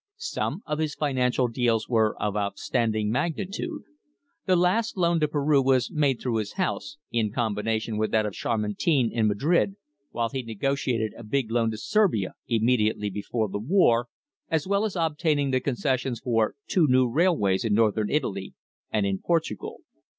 "Some 0.17 0.63
of 0.65 0.79
his 0.79 0.95
financial 0.95 1.47
deals 1.47 1.87
were 1.87 2.19
of 2.19 2.35
outstanding 2.35 3.11
magnitude. 3.11 3.83
The 4.47 4.55
last 4.55 4.97
loan 4.97 5.19
to 5.19 5.27
Peru 5.27 5.61
was 5.61 5.91
made 5.91 6.19
through 6.19 6.37
his 6.37 6.53
house, 6.53 6.97
in 7.11 7.31
combination 7.31 7.97
with 7.99 8.09
that 8.09 8.25
of 8.25 8.33
Chamartin, 8.33 9.11
in 9.11 9.27
Madrid, 9.27 9.75
while 10.09 10.29
he 10.29 10.41
negotiated 10.41 11.13
a 11.15 11.23
big 11.23 11.51
loan 11.51 11.69
to 11.69 11.77
Serbia 11.77 12.33
immediately 12.47 13.11
before 13.11 13.47
the 13.47 13.59
war, 13.59 14.07
as 14.49 14.65
well 14.65 14.85
as 14.85 14.95
obtaining 14.95 15.51
the 15.51 15.59
concessions 15.59 16.19
for 16.19 16.55
two 16.65 16.87
new 16.89 17.07
railways 17.07 17.63
in 17.63 17.75
Northern 17.75 18.09
Italy 18.09 18.55
and 18.91 19.05
in 19.05 19.19
Portugal. 19.19 19.81